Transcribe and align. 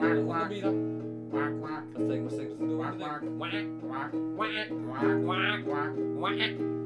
Whack, 0.00 0.16
whack. 0.24 0.50
Whack, 1.30 1.52
whack. 1.60 1.84
Let's 1.94 2.08
take, 2.08 2.22
let's 2.22 2.36
take, 2.36 2.48
let's 2.48 2.58
do 2.58 2.78
whack, 2.78 2.98
whack. 2.98 3.20
Whack, 3.20 3.52
whack. 3.82 4.12
Whack, 4.14 4.70
whack. 4.70 5.50
Whack, 5.50 5.60
whack. 5.66 5.92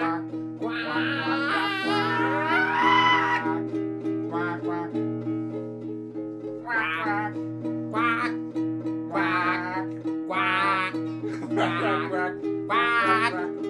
Whack, 4.13 4.63
whack. 4.63 4.63
Whack, 4.63 4.63
whack. 4.63 4.91
Quack, 6.73 6.93
quack, 6.93 7.33
quack, 7.91 8.31
quack, 8.43 8.89
quack, 11.43 11.83
quack, 12.13 12.39